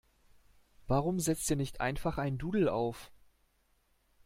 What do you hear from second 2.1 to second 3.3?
ein Doodle auf?